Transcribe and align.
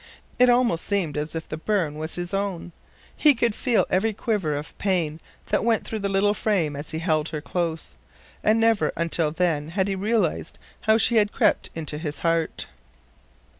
It 0.39 0.49
almost 0.49 0.83
seemed 0.85 1.15
as 1.15 1.35
if 1.35 1.47
the 1.47 1.57
burn 1.57 1.93
was 1.95 2.15
his 2.15 2.33
own. 2.33 2.71
He 3.15 3.35
could 3.35 3.53
feel 3.53 3.85
every 3.91 4.13
quiver 4.13 4.55
of 4.55 4.75
pain 4.79 5.19
that 5.49 5.63
went 5.63 5.85
through 5.85 5.99
the 5.99 6.09
little 6.09 6.33
frame 6.33 6.75
as 6.75 6.89
he 6.89 6.97
held 6.97 7.29
her 7.29 7.39
close, 7.39 7.95
and 8.43 8.59
never 8.59 8.91
until 8.97 9.29
then 9.29 9.69
had 9.69 9.87
he 9.87 9.93
realized 9.93 10.57
how 10.89 10.97
she 10.97 11.17
had 11.17 11.31
crept 11.31 11.69
into 11.75 11.99
his 11.99 12.21
heart. 12.21 12.65